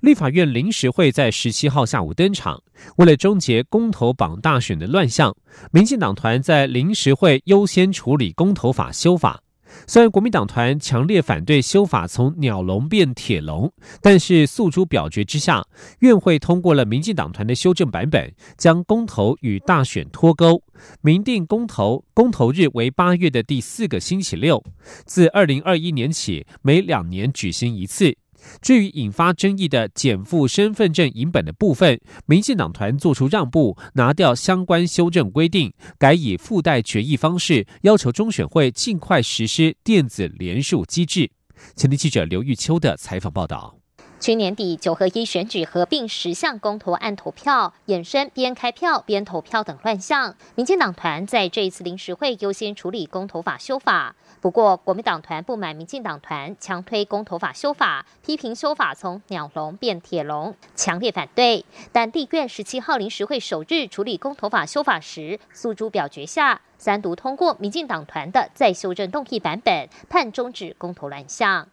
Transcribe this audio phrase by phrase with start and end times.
[0.00, 2.62] 立法院临时会在十七号下午登场，
[2.96, 5.34] 为了终结公投榜大选的乱象，
[5.72, 9.42] 民进党团在临时会优先处理公投法修法。
[9.86, 13.70] 虽然国民党团强烈反对修法从鸟笼变铁笼，
[14.00, 15.66] 但是诉诸表决之下，
[15.98, 20.62] 院会通过了民进党团的修正版本，将公投与大选脱钩，
[21.02, 24.64] 明定公投公投日为八月的第四个星期六，
[25.04, 28.16] 自二零二一年起每两年举行一次。
[28.60, 41.30] 至于引发争议的减负身份证影本的部分，民进党团做出让步，拿掉相关修正规定，改以附带决议方式，要求中选会尽快实施电子联署机制。
[41.74, 43.76] 前天记者刘玉秋的采访报道。
[44.18, 50.34] 去年底九合一选举合并十项公投案投票，衍生边开票边投票等乱象。
[50.54, 54.16] 民进党团在这一次临时会优先处理公投法修法。
[54.46, 61.64] 不过，国民党团不满民进党团强推公投法修法，批评修法从鸟笼变铁笼，强烈反对。
[61.90, 71.66] 但地院十七号临时会首日处理公投法修法时，诉诸表决下，三读通过民进党团的再修正动议版本，判终止公投乱象。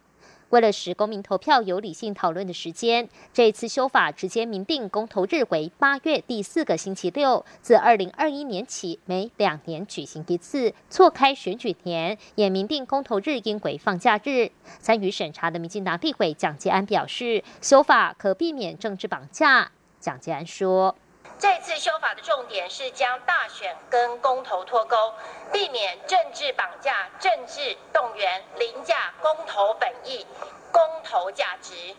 [0.50, 14.50] 为了使公民投票有理性讨论的时间，这次修法直接明定公投日为八月第四个星期六，自二零二一年起每两年举行一次，错开选举年，也明定公投日应为放假日。
[14.80, 19.70] 参与审查的民进党立委蒋介安表示，修法可避免政治绑架。
[19.98, 20.94] 蒋介安说。
[21.38, 25.12] 这次修法的重点是将大选跟公投脱钩，
[25.52, 30.26] 避免政治绑架、政治动员、凌驾公投本意、
[30.72, 31.94] 公投价值。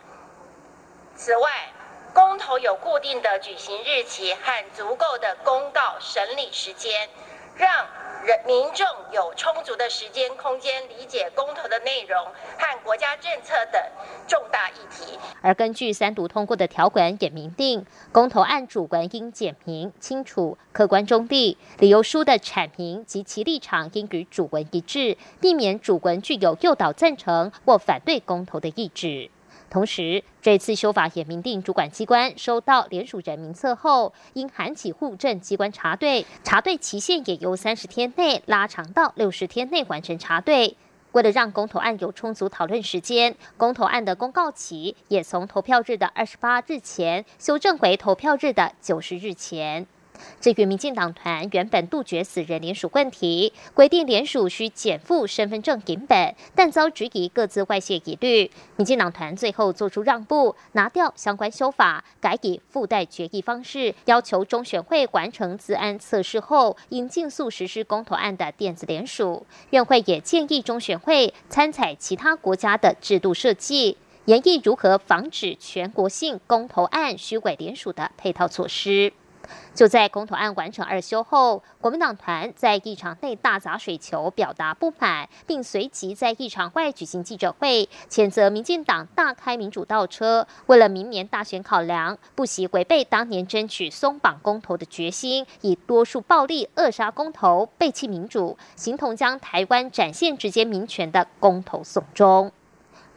[1.15, 1.69] 此外，
[2.13, 7.09] 公投有固定的举行日期和足够的公告审理时间，
[7.57, 7.85] 让。
[8.45, 12.23] 民众有充足的时间空间理解公投的内容
[12.57, 13.81] 和国家政策等
[14.27, 15.17] 重大议题。
[15.41, 29.29] 而根据三读通过的条款也明定，公投案主文应简明清楚、客观中立，理由书的阐明及其立场应与主文一致，避免主文具有诱导赞成或反对公投的意志。
[29.75, 40.77] 同时，这次修法也明定，主管机关收到联署人名册后，应函起户政机关查对，查对期限也由三十天内拉长到六十天内完成查对。
[41.11, 49.85] 为了让公投案有充足讨论时间，公投案的公告期也从投票日的二十八日前修正回投票日的九十日前。
[50.39, 58.49] 至于民进党团原本杜绝死人联署问题，规定联署需减负身份证影本，但遭质疑各自外泄疑虑。
[58.75, 69.45] 民进党团最后做出让步，拿掉相关修法，改以附带决议方式，要求中选会完成自安测试后，应尽速实施公投案的电子联署。
[69.71, 79.13] 院会也建议中选会参采其他国家的制度设计，研议如何防止全国性公投案虚伪联署的配套措施。
[79.73, 102.51] 就在公投案完成二修后，国民党团在议场内大砸水球，表达不满，并随即在议场外举行记者会，谴责民进党大开民主倒车，为了明年大选考量，不惜违背当年争取松绑公投的决心，以多数暴力扼杀公投，背弃民主，形同将台湾展现直接民权的公投送终。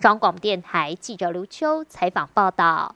[0.01, 2.95] 中广电台记者刘秋采访报道。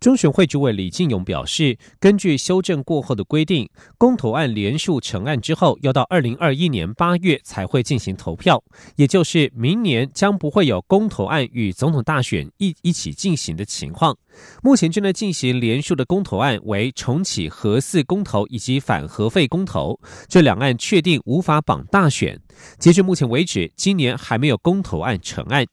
[0.00, 8.62] 中选会主委李进勇表示，根据修正过后的规定，公投案连数成案之后，要到二零二一年八月才会进行投票，
[8.94, 14.16] 也就是明年将不会有公投案与总统大选一一起进行的情况。
[14.62, 19.98] 目前正在进行连数的公投案为重启核四公投以及反核废公投，
[20.28, 22.40] 这两案确定无法绑大选。
[22.78, 25.66] 截至目前为止，今年还没有公投案成案。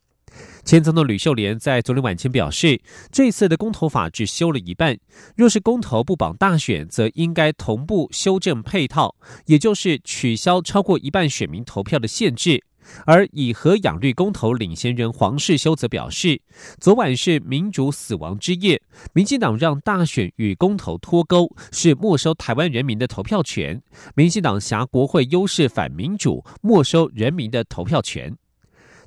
[0.66, 2.82] 前总统吕秀莲在昨天晚间表示，
[3.12, 4.98] 这次的公投法只修了一半，
[5.36, 9.16] 若是公投不绑大选，则应该同步修正配套，
[9.46, 12.64] 也就是取消超过一半选民投票的限制。
[13.06, 16.42] 而以核养绿公投领先人黄世修则表示，
[16.80, 18.82] 昨晚是民主死亡之夜，
[19.14, 23.80] 民进党让大选与公投脱钩，是没收台湾人民的投票权。
[24.16, 28.36] 民进党挟国会优势反民主，没收人民的投票权。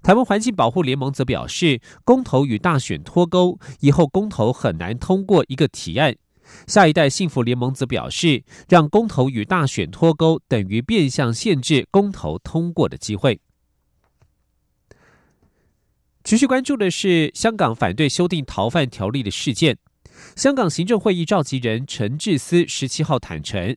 [0.03, 6.17] 台湾环境保护联盟则表示，公投与大选脱钩以后，公投很难通过一个提案。
[6.67, 13.41] 下一代幸福联盟则表示，让公投与大选脱钩，等于变相限制公投通过的机会。
[16.25, 19.77] 持续关注的是香港反对修订逃犯条例的事件。
[20.37, 23.77] 香港行政会议召集人陈智思十七号坦诚，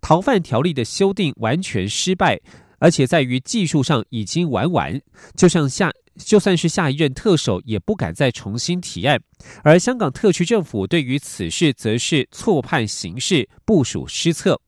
[0.00, 2.40] 逃犯条例的修订完全失败，
[2.78, 5.00] 而且在于技术上已经玩完，
[5.36, 5.92] 就像下。
[6.18, 9.22] 就算是下一任特首也不敢再重新提案，
[9.62, 14.60] 而香港特区政府对于此事则是错判形势，部署失策。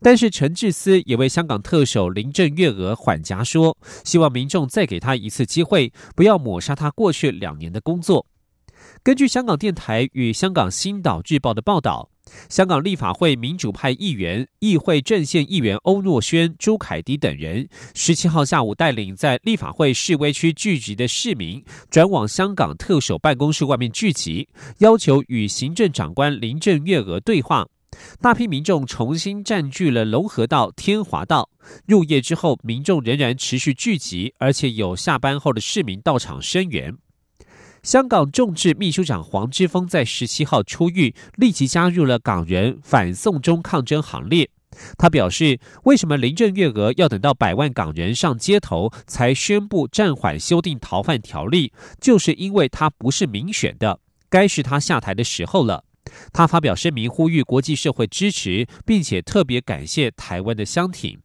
[0.00, 8.24] 但是陈志思也为香港特首林郑月娥缓颊说，希望民众再给他一次机会，不要抹杀他过去两年的工作。
[9.02, 12.08] 根据香港电台与香港星岛日报的报道。
[12.48, 24.48] 香港立法会民主派议员、议会阵线议员欧诺轩、朱凯迪等人，十七号下午带领在立法会示威区聚集的市民，转往香港特首办公室外面聚集，
[24.78, 27.66] 要求与行政长官林郑月娥对话。
[28.20, 31.50] 大批民众重新占据了龙河道、天华道。
[31.86, 36.94] 入夜之后，民众仍然持续聚集，而且有下班后的市民到场声援。
[37.82, 44.50] 香港众志秘书长黄之锋在十七号出狱，立即加入了港人反送中抗争行列。
[44.96, 55.84] 他表示，为什么林郑月娥要等到百万港人上街头才宣布暂缓修订逃犯条例，就是因为他不是民选的，该是他下台的时候了。
[56.32, 61.18] 他发表声明呼吁国际社会支持，并且特别感谢台湾的相挺。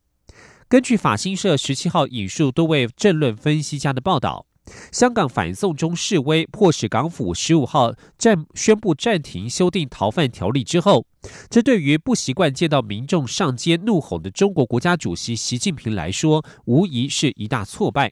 [0.67, 4.47] 根据法新社十七号引述多位政论分析家的报道。
[4.91, 11.05] 香港反送中示威迫使港府十五号暂宣布暂停修订逃犯条例之后，
[11.49, 18.11] 这对于不习惯见到民众上街怒吼的中国国家主席习近平来说，无疑是一大挫败。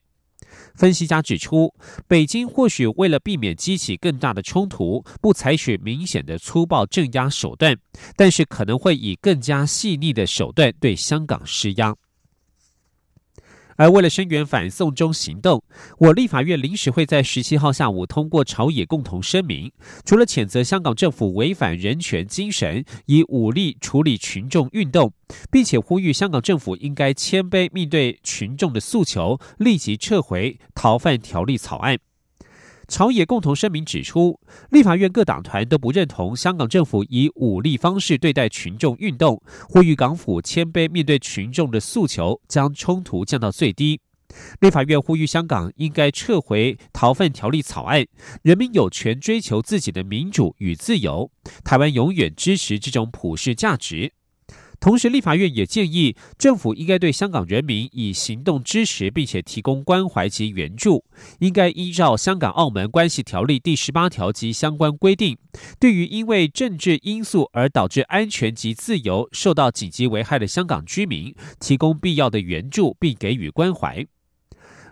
[0.75, 1.73] 分析家指出，
[2.07, 7.77] 北京或许为了避免激起更大的冲突，不采取明显的粗暴镇压手段，
[8.17, 11.95] 但是可能会以更加细腻的手段对香港施压。
[13.77, 15.63] 而为了声援反送中行动，
[15.97, 19.71] 我立法院临时会在十七号下午通过朝野共同声明，
[20.05, 25.13] 除了谴责香港政府违反人权精神，以武力处理群众运动，
[25.49, 31.97] 并且呼吁香港政府应该谦卑面对群众的诉求，立即撤回逃犯条例草案。
[32.87, 34.39] 朝野共同声明指出，
[34.69, 43.99] 立法院各党团都不认同香港政府以武力方式对待群众运动，呼吁港府谦卑面对群众的诉求，将冲突降到最低。
[44.61, 48.05] 立法院呼吁香港应该撤回逃犯条例草案，
[48.43, 51.29] 人民有权追求自己的民主与自由，
[51.63, 54.13] 台湾永远支持这种普世价值。
[54.81, 61.05] 同时，立法院也建议政府应该对香港人民以行动支持，并且提供关怀及援助。
[61.37, 65.37] 应该依照《香港澳门关系条例》第十八条及相关规定，
[65.79, 74.03] 对于因为政治因素而导致安全及自由受到紧急危害的香港居民，提供必要的援助，并给予关怀。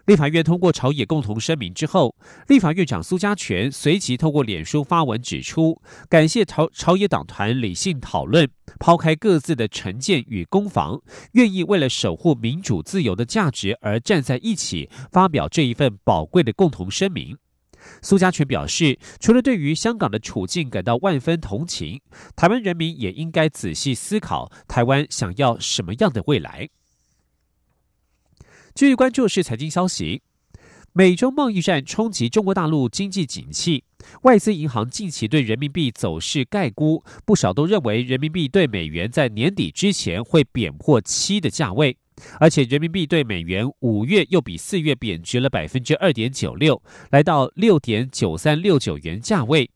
[0.09, 2.15] 立法院通过朝野共同声明之后，
[2.47, 5.79] 立法院长苏家全随即透过脸书发文指出，
[6.09, 10.99] 感谢朝朝野党团理性讨论，抛开各自的成见与攻防，
[11.33, 17.37] 愿意为了守护民主自由的价值而站在一起，发表这一份宝贵的共同声明。
[18.01, 22.01] 苏家全表示，除了对于香港的处境感到万分同情，
[22.35, 26.67] 台湾人民也应该仔细思考台湾想要什么样的未来。
[28.79, 30.21] 继续关注是财经消息，
[30.93, 33.83] 美中贸易战冲击中国大陆经济景气，
[34.21, 41.97] 外资银行近期对人民币走势概估，不少都认为人民币对美元在年底之前会贬破七的价位，
[42.39, 46.81] 而且人民币对美元五月又比四月贬值了百分之二点九六，
[47.11, 49.69] 来到六点九三六九元价位，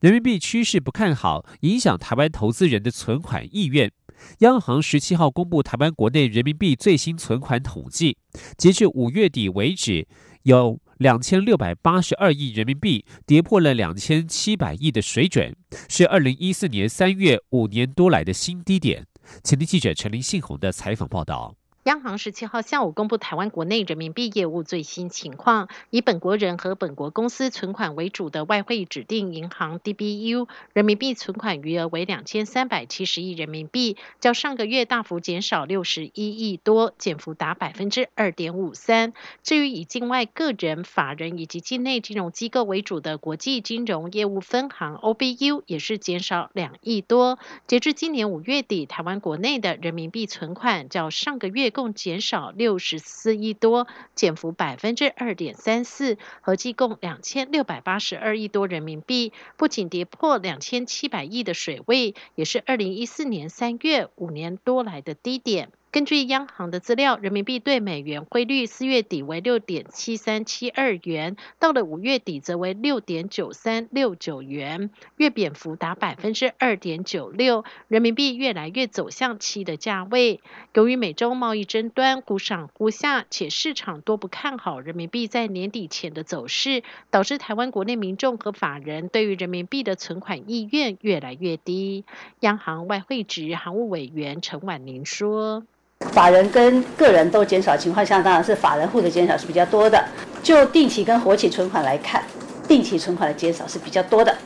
[0.00, 3.90] 人民币趋势不看好，影响台湾投资人的存款意愿。
[4.38, 8.16] 央行十七号公布台湾国内人民币最新存款统计，
[8.56, 10.06] 截至五月底为止，
[10.42, 15.54] 有两千六百八十二亿人民币，跌破了两千七百亿的水准，
[15.88, 19.06] 是二零一四年三月五年多来的新低点。
[19.44, 21.54] 前天记者陈林信宏的采访报道。
[21.84, 39.12] 央行十七号下午公布台湾国内人民币业务最新情况，以本国人和本国公司存款为主的外汇指定银行 DBU 人民币存款余额为两千三百七十亿人民币，较上个月大幅减少六十一亿多，减幅达百分之二点五三。
[39.42, 47.40] 至于以境外个人、法人以及境内金融机构为主的国际金融业务分行 OBU 也是减少两亿多。
[47.66, 65.72] 截至今年五月底，台湾国内的人民币存款较上个月共减少六十四亿多，减幅百分之二点三四，合计共两千六百八十二亿多人民币，不仅跌破两千七百亿的水位，也是二零一四年三月五年多来的低点。
[65.92, 80.40] 根据央行的资料，人民币对美元汇率四月底为六点七三七二元，到了五月底则为六点九三六九元，月贬幅达百分之二点九六，人民币越来越走向七的价位。
[80.72, 92.06] 由于美洲贸易争端忽上忽下，且市场多不看好人民币在年底前的走势，导致台湾国内民众和法人对于人民币的存款意愿越来越低。
[92.40, 95.64] 央行外汇局行务委员陈婉玲说。
[96.10, 100.02] 法人跟个人都减少情况下，当然是法人户的减少是比较多的。
[100.42, 102.20] 就定期跟活期存款来看，
[102.66, 104.36] 定期存款的减少是比较多的，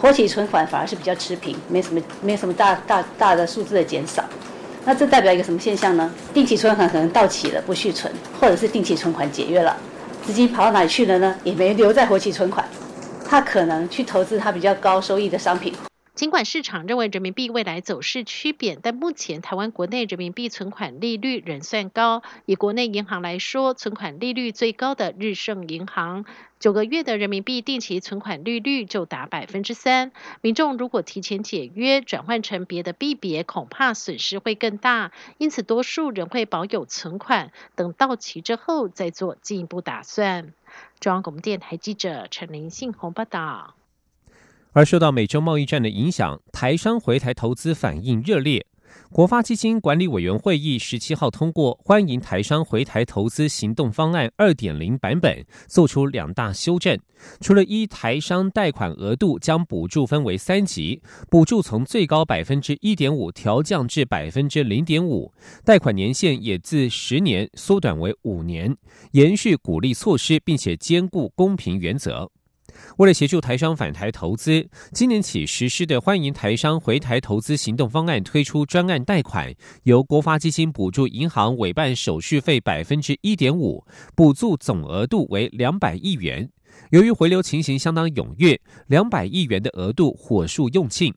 [0.00, 4.24] 活期存款反而是比较持平，没什么没什么大大大的数字的减少。
[4.84, 6.10] 那这代表一个什么现象呢？
[6.34, 9.76] 定期存款可能到期了不续存，或者是定期存款解约了，
[10.26, 11.36] 资金跑到哪里去了呢？
[11.44, 12.66] 也没留在活期存款，
[13.24, 15.72] 他可能去投资他比较高收益的商品。
[16.14, 22.22] 尽管市场认为人民币未来走势趋贬，但目前台湾国内人民币存款利率仍算高。
[22.44, 26.26] 以国内银行来说，存款利率最高的日盛银行，
[26.58, 30.12] 九个月的人民币定期存款利率就达百分之三。
[30.42, 35.12] 民众如果提前解约，转换成别的币别，恐怕损失会更大。
[35.38, 40.52] 因此，多数人会保有存款，等到期之后再做进一步打算。
[40.98, 43.74] 中央广播电台记者陈林信宏报道。
[44.72, 48.64] 而受到美洲贸易战的影响，台商回台投资反应热烈。
[49.12, 56.98] 国发基金管理委员会议十七号通过欢迎台商回台投资行动方案二点零版本，做出两大修正。
[57.40, 65.32] 除了依台商贷款额度将补助分为三级，补助从最高百分之一点五调降至百分之零点五，
[65.64, 68.76] 贷款年限也自十年缩短为五年，
[69.12, 72.28] 延续鼓励措施，并且兼顾公平原则。
[72.98, 83.84] 为了协助台商返台投资，今年起实施的欢迎台商回台投资行动方案推出专案贷款，由国发基金补助银行委办手续费百分之一点五，
[84.14, 86.48] 补助总额度为两百亿元。
[86.90, 91.14] 由于回流情形相当踊跃，两百亿元的额度火速用尽。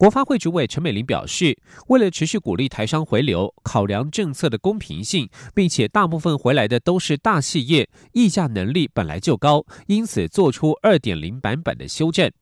[0.00, 12.32] 国发会主委陈美玲表示，为了持续鼓励台商回流，考量政策的公平性，并且大部分回来的都是大企业，议价能力本来就高，因此做出二点零版本的修正。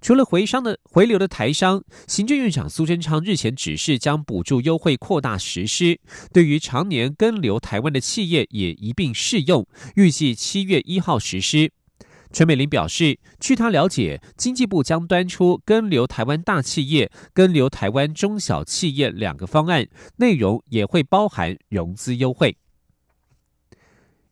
[0.00, 5.98] 除了回商的回流的台商，行政院长苏贞昌日前指示将补助优惠扩大实施，
[6.32, 9.66] 对于常年跟留台湾的企业也一并适用，
[9.96, 11.72] 预计七月一号实施。
[12.32, 22.56] 陈美玲表示，据她了解，经济部将端出跟留台湾大企业、跟留台湾中小企业两个方案，内容也会包含融资优惠。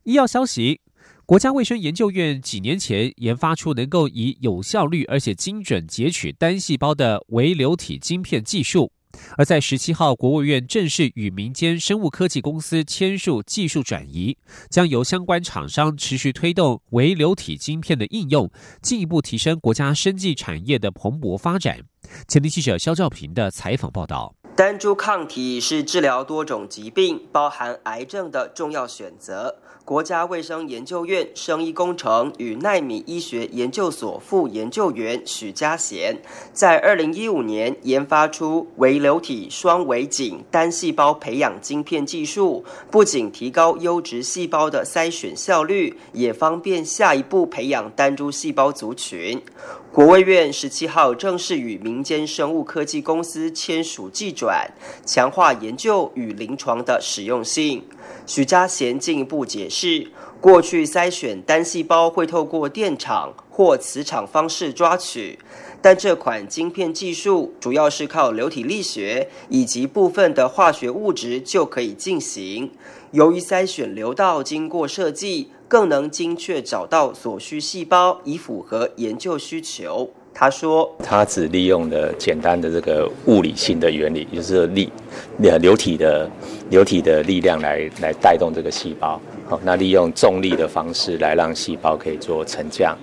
[0.03, 0.81] 医药消息：
[1.25, 8.91] 国家卫生研究院几年前研发出能够以有效率而且精准截取单细胞的微流体晶片技术。
[9.37, 14.37] 而在十七号，国务院正式与民间生物科技公司签署技术转移，
[14.69, 18.49] 将由相关厂商持续推动微流体晶片的应用，
[18.81, 21.79] 进一步提升国家生技产业的蓬勃发展。
[22.27, 24.35] 前天记者肖兆平的采访报道。
[24.55, 29.57] 单株抗体是治疗多种疾病，包含癌症的重要选择。
[29.83, 36.17] 国家卫生研究院生医工程与奈米医学研究所副研究员许家贤，
[36.53, 49.39] 在二零一五年研发出微流体双微井单细胞培养晶片技术，不仅提高优质细胞的筛选效率，也方便下一步培养单株细胞族群。
[49.95, 54.69] 国卫院十七号正式与民间生物科技公司签署技转，
[55.05, 57.81] 强化研究与临床的实用性。
[58.27, 60.11] 许家贤进一步解释，
[60.41, 65.39] 过去筛选单细胞会透过电场或磁场方式抓取，
[65.81, 72.69] 但这款晶片技术主要是靠流体力学以及部分的化学物质就可以进行。
[73.11, 80.09] 由于筛选流道经过设计，更能精确找到所需细胞，以符合研究需求。
[80.37, 84.91] 他说：“他只利用了简单的这个物理性的原理，就是力，
[85.41, 86.29] 呃，流体的
[86.69, 89.19] 流体的力量来来带动这个细胞。
[89.47, 92.97] 好，那利用重力的方式来让细胞可以做沉降。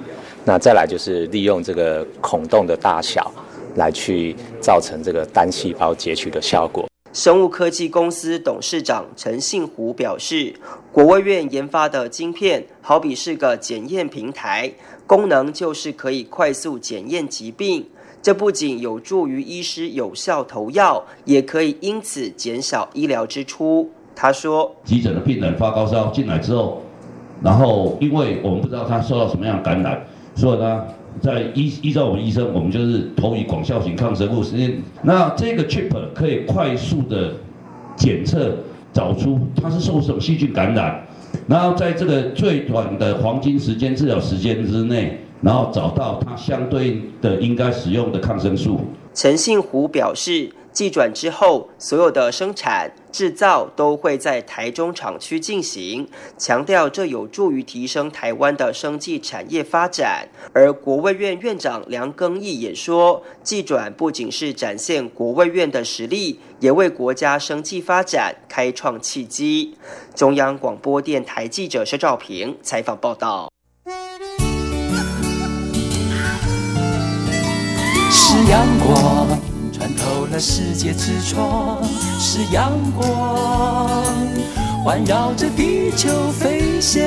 [0.45, 3.33] 那再来就是利用这个孔洞的大小
[3.77, 10.55] 来去造成这个单细胞截取的效果。”生物科技公司董事长陈信虎表示，
[10.91, 14.73] 国卫院研发的晶片好比是个检验平台，
[15.07, 17.87] 功能就是可以快速检验疾病。
[18.23, 23.91] 这不仅有助于医师有效投药，也可以因此减少医疗支出。
[24.15, 26.81] 他说：“急诊的病人发高烧进来之后，
[27.43, 30.03] 然后因为我们不知道他受到什么样的感染，
[30.35, 30.87] 所以呢，
[31.21, 34.57] 在依依照我们医生，我们就是投以广效型抗生素。
[35.03, 37.35] 那这个 chip 可以快速的
[37.97, 38.57] 检测
[38.93, 41.07] 找出它是受什么细菌感染，
[41.47, 48.81] 然后在这个最短的黄金时间治疗时间之内，然后找到它相对应的应该使用的抗生素。”
[49.15, 50.51] 陈信湖表示。
[50.73, 60.29] 寄转之后，所有的生产制造都会在台中厂区进行，强调这有助于提升台湾的生技产业发展。
[60.55, 69.77] 而国卫院院长梁庚义也说，寄转不仅是展现国卫院的实力，也为国家生技发展开创契机。
[70.15, 73.51] 中央广播电台记者施兆平采访报道。
[78.11, 79.22] 是阳光。
[80.13, 81.83] 有了世界之窗
[82.21, 84.05] 是阳光，
[84.85, 87.03] 环绕着地球飞翔。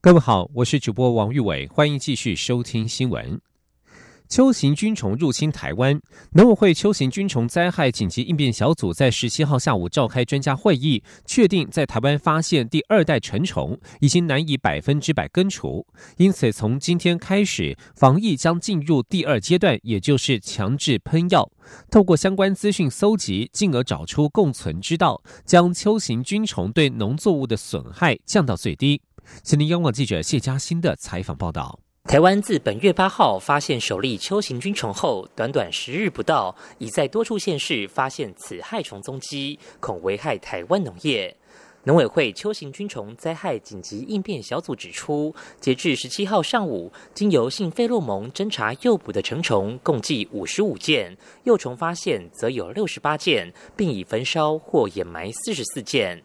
[0.00, 3.40] 各位好，我是主播王玉伟，欢迎继续收听新闻。
[4.32, 15.86] 秋行菌虫入侵台湾，农委会秋行菌虫灾害紧急应变小组在十七号下午召开专家会议，确定在台湾发现第二代成虫，已经难以百分之百根除。
[16.16, 21.46] 因此，从今天开始，防疫将进入第二阶段，也就是强制喷药。
[21.90, 29.02] 透过相关资讯搜集，进而找出共存之道，将秋行菌虫对农作物的损害降到最低。
[29.42, 31.78] 请您央广记者谢嘉欣的采访报道。
[32.04, 41.34] 台湾自本月八号发现首例秋行菌虫后，短短十日不到，已在多处县市发现此害虫踪迹，恐危害台湾农业。
[41.84, 56.22] 农委会秋行菌虫灾害紧急应变小组指出，截至十七号上午，经由性费洛蒙侦查诱捕的成虫共计五十五件，幼虫发现则有六十八件，并已焚烧或掩埋四十四件。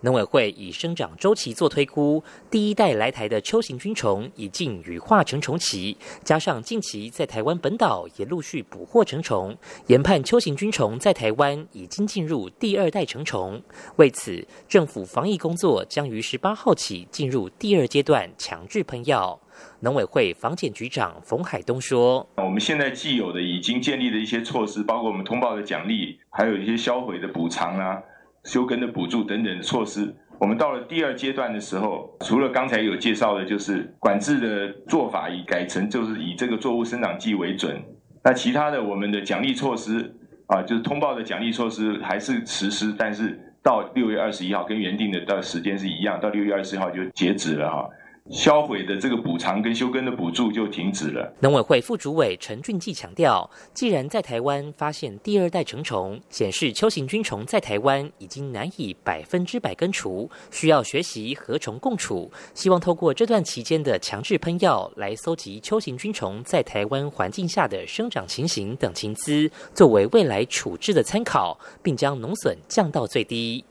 [0.00, 13.62] 农委会以生长周期做推估，第一代来台的秋行菌虫已近羽化成虫期，加上近期在台湾本岛也陆续捕获成虫，研判秋行菌虫在台湾已经进入第二代成虫。
[13.96, 19.38] 为此，政府防疫工作将于十八号起进入第二阶段强制喷药。
[19.80, 28.02] 农委会防检局长冯海东说：“我们现在既有的已经建立的一些措施，包括我们通报的奖励，还有一些销毁的补偿啊。”
[28.44, 37.80] 休耕的补助等等措施，我们到了第二阶段的时候，除了刚才有介绍的，就是管制的做法已改成就是以这个作物生长季为准。
[38.24, 40.14] 那其他的我们的奖励措施
[40.46, 47.88] 啊，就是通报的奖励措施还是实施，但是到六月二十一号跟原定的到时间是一样，到六月二十一号就截止了哈。
[48.30, 51.32] 销毁的这个补偿跟休耕的补助就停止了。
[51.40, 62.30] 农委会副主委陈俊记强调，既然在台湾发现第二代成虫，显示秋行菌虫在台湾已经难以百分之百根除，需要学习和虫共处。
[62.54, 73.64] 希望透过这段期间的强制喷药，来搜集秋行菌虫在台湾环境下的生长情形等情资，作为未来处置的参考，并将农损降到最低。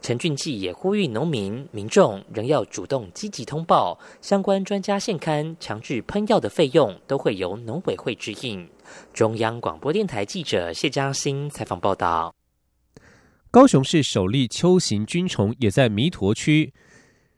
[0.00, 8.68] 陈俊记也呼吁农民、民众仍要主动积极通报相关专家现刊强制喷药的费用，都会由农委会支应。
[9.12, 12.34] 中央广播电台记者谢嘉欣采访报道。
[13.50, 16.72] 高雄市首例秋行菌虫也在弥陀区。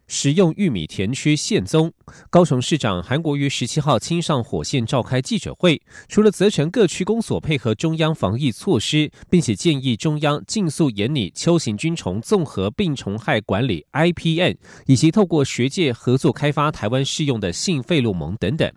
[0.09, 1.93] 食用玉米田区现踪，
[2.29, 18.71] 高雄市长韩国瑜十七号亲上火线召开记者会，除了责成各区公所配合中央防疫措施，并且建议中央尽速研拟秋行菌虫综合病虫害管理 IPN，以及透过学界合作开发台湾适用的性费洛蒙等等。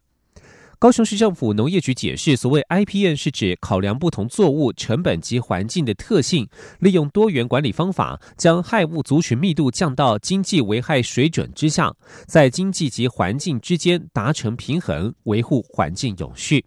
[0.78, 6.48] 高雄市政府农业局解释，所谓 IPN 是指考量不同作物成本及环境的特性，
[6.80, 11.94] 利用多元管理方法，将害物族群密度降到经济危害水准之下，
[12.28, 16.66] 在经济及环境之间达成平衡，维护环境有序。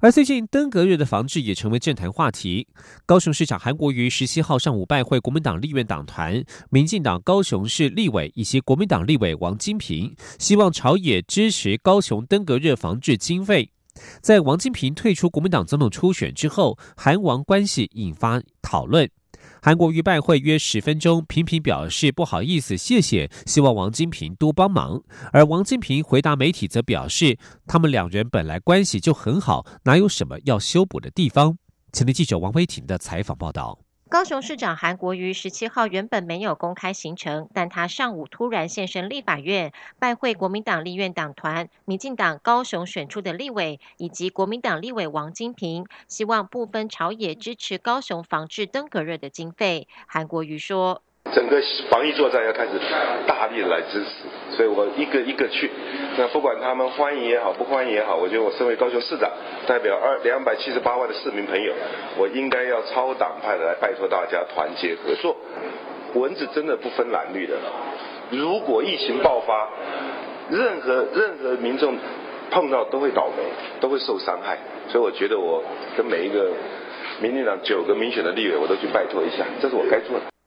[0.00, 2.68] 而最近登革热的防治也成为政坛话题。
[3.04, 13.72] 高雄市长韩国瑜十七号上午拜会国民党立院党团、民进党高雄市立委以及国民党立委王金平，希望朝野支持高雄登革热防治经费。
[14.20, 19.10] 在王金平退出国民党总统初选之后，韩王关系引发讨论。
[19.68, 25.02] 韩国瑜拜会约十分钟，频频表示不好意思、谢谢，希望王金平多帮忙。
[25.30, 31.58] 而王金平回答媒体则表示，他们两人本来关系就很好，哪有什么要修补的地方？
[31.92, 33.78] 前的记者王威婷的采访报道。
[34.10, 49.86] 高雄市长韩国瑜十七号原本没有公开行程，但他上午突然现身立法院，拜会国民党立院党团、民进党高雄选出的立委以及国民党立委王金平，希望部分朝野支持高雄防治登革热的经费。
[50.06, 51.02] 韩国瑜说。
[51.34, 52.80] 整个防疫作战要开始
[53.26, 55.70] 大力的来支持，所以我一个一个去。
[56.18, 59.30] 那不管他们欢迎也好，不欢迎也好，我觉得我身为高雄市长，
[59.68, 61.72] 代表二两百七十八万的市民朋友，
[62.18, 65.36] 我应该要超党派的来拜托大家团结合作。
[66.14, 67.54] 蚊子真的不分蓝绿的，
[68.30, 69.68] 如果疫情爆发，
[70.50, 71.94] 任何任何民众
[72.50, 73.44] 碰到都会倒霉，
[73.78, 74.58] 都会受伤害。
[74.88, 75.62] 所以我觉得我
[75.96, 76.50] 跟每一个
[77.20, 80.37] 民进党九个民选的立委，我都去拜托一下，这是我该做的。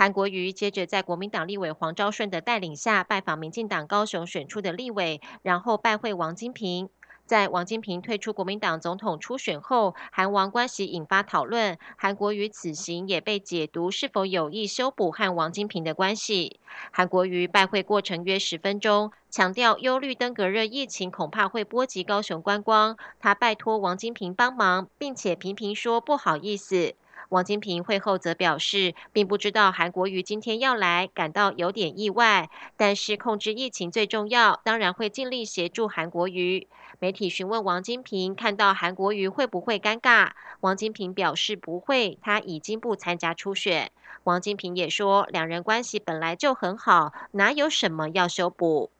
[0.00, 6.88] 韩国瑜接着在国民党立委黄昭顺的带领下拜访民进党高雄选出的立委，然后拜会王金平。
[7.26, 11.76] 在王金平退出国民党总统初选后，韩王关系引发讨论。
[11.98, 16.58] 韩国瑜此行也被解读是否有意修补和王金平的关系。
[16.90, 26.94] 韩国瑜拜会过程约十分钟，强调忧虑登革热疫情恐怕会波及高雄观光，他拜托王金平帮忙，并且频频说不好意思。
[27.30, 32.50] 王金平会后则表示，并不知道韩国瑜今天要来，感到有点意外。
[32.76, 36.66] 但是控制疫情最重要，当然会尽力协助韩国瑜。
[36.98, 40.30] 媒体询问王金平，看到韩国瑜会不会尴尬？
[40.58, 43.92] 王金平表示不会，他已经不参加初选。
[44.24, 48.90] 王金平也说，两人关系本来就很好，哪有什么要修补？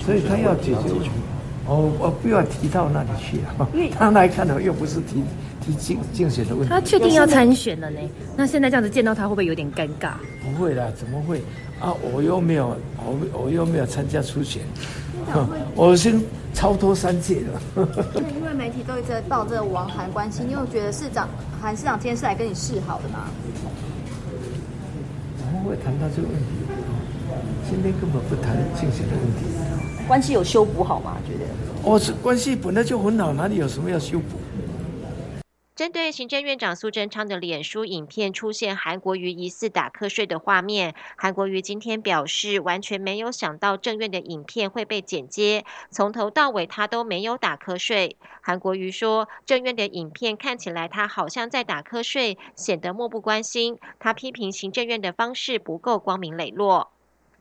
[0.00, 1.31] 所以他要解决。
[1.66, 3.68] 哦，我不要提到那里去啊！
[3.98, 5.22] 他来看的又不是提
[5.64, 6.68] 提竞竞选的问题。
[6.68, 7.98] 他确定要参选了呢？
[8.36, 10.12] 那现在这样子见到他，会不会有点尴尬？
[10.42, 11.40] 不会啦，怎么会？
[11.80, 14.62] 啊，我又没有，我我又没有参加初选，
[15.74, 16.20] 我先
[16.52, 17.60] 超脱三界了。
[18.16, 21.28] 因为媒体都一直在报这个王韩关系，你有觉得市长
[21.60, 23.26] 韩市长今天是来跟你示好的吗？
[25.38, 26.46] 怎么会谈到这个问题？
[27.70, 29.46] 今天根本不谈竞选的问题。
[30.06, 31.16] 关系有修补好吗？
[31.26, 31.90] 觉得？
[31.90, 34.38] 哦，是关系本来就很好，哪里有什么要修补？
[35.74, 48.16] 针对行政院长苏贞昌的脸书影片出现韩国瑜疑似打瞌睡的画面，韩国瑜今天表示完全没有想到正院的影片会被剪接，从头到尾他都没有打瞌睡。
[48.42, 53.78] 韩国瑜说，正院的影片看起来他好像在打瞌睡，显得漠不关心。
[53.98, 56.92] 他批评行政院的方式不够光明磊落。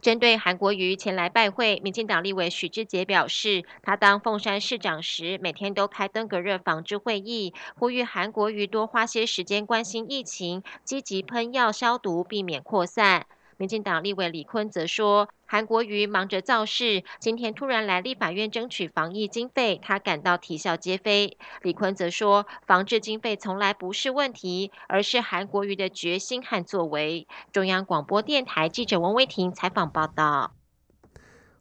[0.02, 13.28] 针对韩国瑜前来拜会，民进党立委许志杰表示，他当凤山市长时，每天都开登革热防治会议，呼吁韩国瑜多花些时间关心疫情，积极喷药消毒，避免扩散。
[13.62, 21.38] 民进党立委李坤则说，韩国瑜忙着造势，今天突然来立法院争取防疫经费，他感到啼笑皆非。
[21.62, 27.28] 李坤则说，防治经费从来不是问题，而是韩国瑜的决心和作为。
[27.54, 30.54] 中央广播电台记者王威婷采访报道。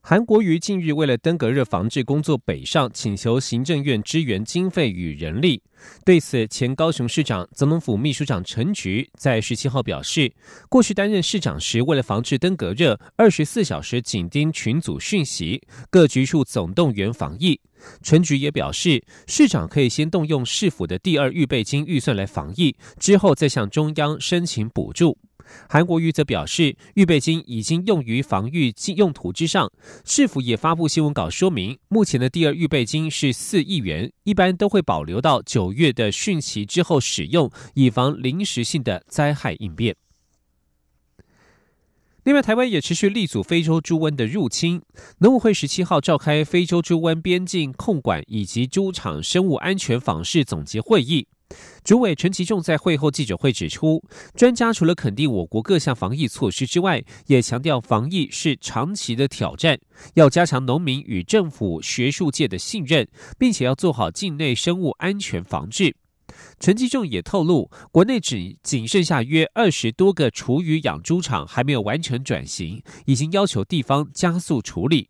[0.02, 5.62] 韩国瑜近日为了登革热防治工作北上，请求行政院支援经费与人力。
[6.06, 10.32] 对此，前高雄市长、总统府秘书长陈菊在十七号表示，
[10.70, 17.60] 过去担任市长时，为了防治登革热，二十四小时紧盯群组讯息，各局处总动员防疫。
[18.02, 25.18] 陈菊也表示，市长可以先动用市府的第二预备金预算来防疫，之后再向中央申请补助。
[25.68, 29.70] 韩国瑜则表示，预备金已经用于防御用途之上。
[30.04, 39.96] 市府也发布新闻稿说明，目前的第二预备金是四亿元，一般都会保留到九月的汛期之后使用，以防临时性的灾害应变。
[42.24, 44.82] 另外，台湾也持续力阻非洲猪瘟的入侵。
[45.20, 51.28] 农委会十七号召开非洲猪瘟边境控管以及猪场生物安全访视总结会议。
[51.82, 54.02] 主委陈其仲在会后记者会指出，
[54.36, 59.78] 专家除了肯定我国各项防疫措施之外，也强调防疫是长期的挑战，
[60.14, 63.08] 要加强农民与政府、学术界的信任，
[63.38, 65.96] 并且要做好境内生物安全防治。
[66.60, 75.08] 陈其仲也透露，国内只仅剩下约二十多个厨余养猪场还没有完成转型，已经要求地方加速处理。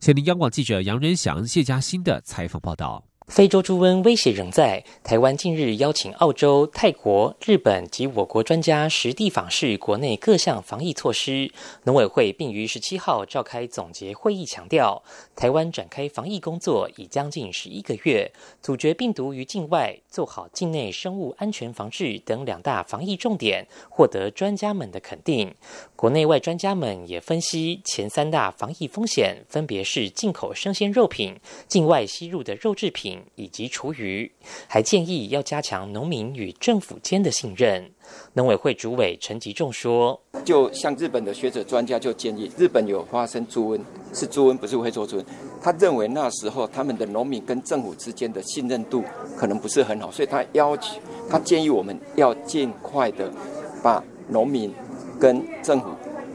[0.00, 3.11] 前林央广记者杨仁祥、谢嘉欣的采访报道。
[3.28, 4.84] 非洲猪瘟威胁仍在。
[5.02, 11.50] 台湾近日邀请澳洲、泰国、日本及我国专家实地访视国内各项防疫措施。
[11.84, 15.02] 农委会并于十七号召开总结会议，强调
[15.34, 18.30] 台湾展开防疫工作已将近十一个月，
[18.60, 25.54] 阻绝病毒于境外，做好境内生物安全防治等两大防疫重点，获得专家们的肯定。
[25.96, 33.11] 国内外专家们也分析前三大防疫风险，分别是进口生鲜肉品、境外吸入的肉制品。
[33.34, 34.30] 以及厨余，
[34.68, 37.90] 还建议要加强农民与政府间的信任。
[38.34, 43.80] 农委会主委陈吉仲说：“就像日本的学者专家就建议，日本有发生猪瘟，
[44.12, 45.24] 是猪瘟，不是会做猪瘟。
[45.62, 49.02] 他认为那时候他们的农民跟政府之间的信任度
[49.36, 53.32] 可能不是很好，所以他要求，他建议我们要尽快的
[53.82, 54.72] 把农民
[55.18, 55.86] 跟政府。”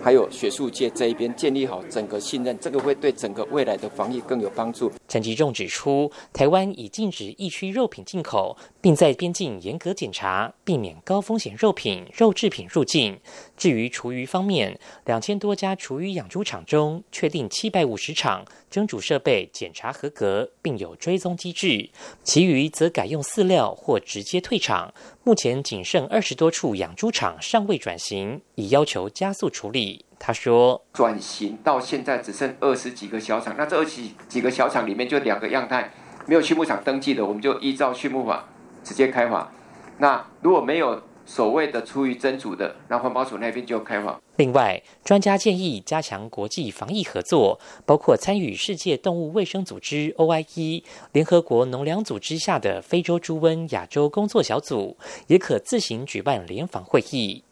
[0.08, 4.90] 还有学术界这一边建立好整个信任，这个会对整个未来的防疫更有帮助。
[5.06, 8.56] 陈吉仲指出，台湾已禁止疫区肉品进口，
[8.88, 13.20] 并在边境严格检查，避免高风险肉品、肉制品入境。
[13.58, 21.90] 至于厨余方面，两千多家厨余养猪场中，确定七百五十场蒸煮设备检查合格，并有追踪机制，
[22.24, 24.94] 其余则改用饲料或直接退场。
[25.26, 30.06] 目前仅剩二十多处养猪场尚未转型，已要求加速处理。
[30.18, 35.92] 他说：“转型到现在只剩二十几个小厂，那这二十几个小厂里面就两个样态，
[36.26, 38.48] 没有畜牧场登记的，我们就依照畜牧法
[38.88, 39.52] 直接开罚。
[39.98, 44.18] 那如果没有所谓的出于真主的，那环保署那边就开罚。
[44.38, 54.96] 另外，专家建议加强国际防疫合作，包括参与世界动物卫生组织 （OIE）、联合国农粮组织下的非洲猪瘟亚洲工作小组，
[55.28, 57.44] 也可自行举办联防会议。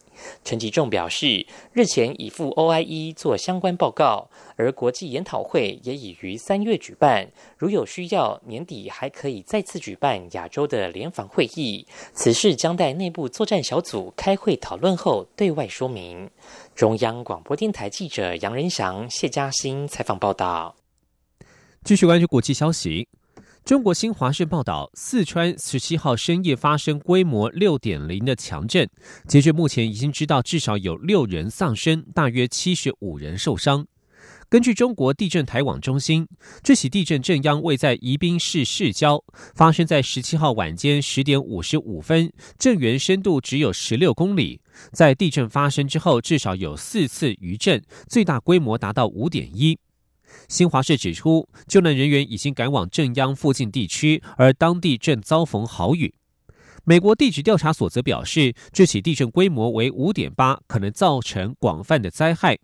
[0.44, 7.28] 陈吉仲表示，日前已赴 OIE 做相关报告，而国际研讨会也已于三月举办。
[7.58, 11.86] 如有需要，年底还可以再次举办亚洲的联防会议。
[12.14, 16.30] 此事将待内部作战小组开会讨论后对外说明。
[16.76, 20.76] 中央广播电台记者杨仁祥、谢嘉欣采访报道。
[21.84, 23.08] 继续关注国际消息。
[23.66, 28.88] 中国新华社报道，四川十七号深夜发生规模六点零的强震，
[29.28, 33.88] 截至目前已经知道至少有六人丧生，大约七十五人受伤。
[34.50, 36.28] 根据中国地震台网中心，
[36.62, 39.24] 这起地震震央位在宜宾市市郊，
[39.56, 44.62] 发生在十七号晚间十点五十五分，震源深度只有十六公里。
[44.92, 49.80] 在地震发生之后，至少有四次余震，最大规模达到五点一。
[50.48, 56.14] 新华社指出，救难人员已经赶往震央附近地区，而当地正遭逢豪雨。
[56.84, 62.60] 美国地质调查所则表示，这起地震规模为五点八，可能造成广泛的灾害。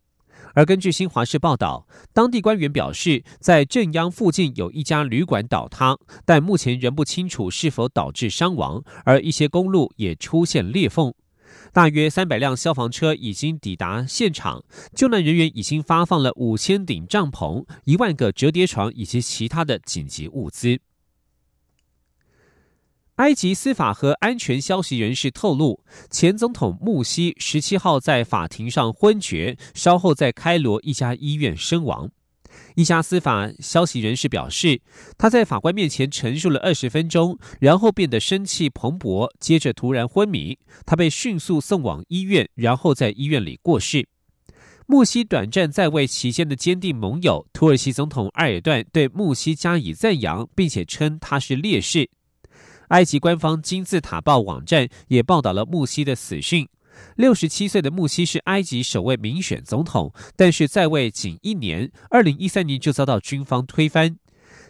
[0.53, 11.13] 而根据新华社报道，当地官员表示，在震央附近有一家旅馆倒塌，但目前仍不清楚是否导致伤亡，而一些公路也出现裂缝。
[11.73, 20.79] 大约三百辆消防车已经抵达现场，救难人员已经发放了五千顶帐篷、一万个折叠床以及其他的紧急物资。
[23.15, 32.09] 埃及司法和安全消息人士透露，前总统穆西十七号在法庭上昏厥，稍后在开罗一家医院身亡。
[32.75, 34.81] 一家司法消息人士表示，
[35.17, 40.57] 他在法官面前陈述了二十分钟，然后变得生气蓬勃，接着突然昏迷。
[40.85, 44.07] 他被迅速送往医院，然后在医院里过世。
[44.87, 52.09] 穆西短暂在位期间的坚定盟友土耳其总统埃尔段对穆西加以赞扬，并且称他是烈士。
[52.89, 56.67] 埃及官方金字塔报网站也报道了穆西的死讯。
[57.15, 64.17] 六十七岁的穆西是埃及首位民选总统，但是在位仅一年，二零一三年就遭到军方推翻。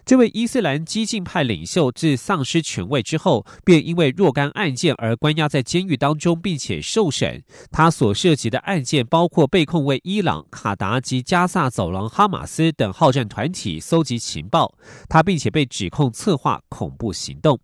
[0.03, 7.43] 这位伊斯兰激进派领袖自丧失权位之后，便因为若干案件而关押在监狱当中，并且受审。
[7.69, 14.75] 他所涉及的案件包括被控为伊朗、卡达及加萨走廊哈马斯等好战团体搜集情报，
[15.07, 17.59] 他并且被指控策划恐怖行动。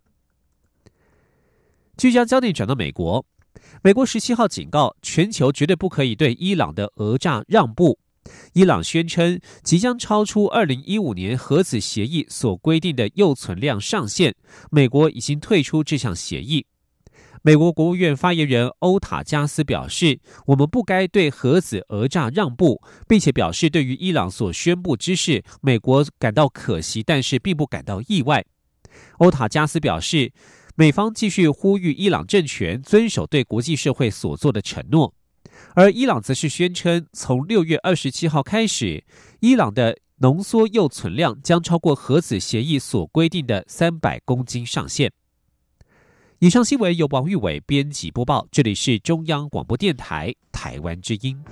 [1.97, 3.25] 聚焦焦点转到美国。
[3.83, 7.99] 美国十七号警告全球绝对不可以对伊朗的讹诈让步。
[8.51, 14.35] 伊朗宣称即将超出二零一五年核子协议所规定的铀存量上限，
[14.69, 16.65] 美国已经退出这项协议。
[17.41, 28.43] 美国国务院发言人欧塔加斯表示：“我们不该对核子讹诈让步，并且表示对于伊朗所宣布之事，美国感到可惜，但是并不感到意外。”
[29.19, 30.33] 欧塔加斯表示。
[30.79, 35.11] 美方继续呼吁伊朗政权遵守对国际社会所做的承诺，
[35.73, 39.03] 而伊朗则是宣称，从六月二十七号开始，
[39.39, 45.11] 伊朗的浓缩铀存量将超过核子协议所规定的三百公斤上限。
[46.37, 51.43] 以上新闻由王玉伟编辑播报，这里是中央广播电台台湾之音。